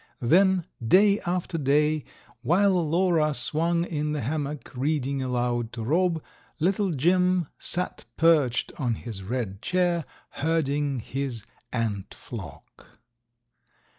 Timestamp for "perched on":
8.17-8.95